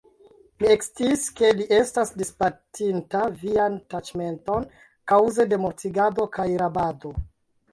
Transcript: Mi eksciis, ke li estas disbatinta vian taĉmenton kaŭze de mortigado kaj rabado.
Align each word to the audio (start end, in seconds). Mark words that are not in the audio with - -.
Mi 0.61 0.69
eksciis, 0.75 1.25
ke 1.39 1.51
li 1.59 1.67
estas 1.79 2.13
disbatinta 2.21 3.21
vian 3.43 3.77
taĉmenton 3.95 4.67
kaŭze 5.13 5.47
de 5.53 5.61
mortigado 5.67 6.27
kaj 6.39 6.49
rabado. 6.65 7.15